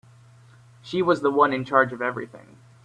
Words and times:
She 0.81 1.03
was 1.03 1.21
the 1.21 1.29
one 1.29 1.53
in 1.53 1.63
charge 1.63 1.93
of 1.93 2.01
everything. 2.01 2.57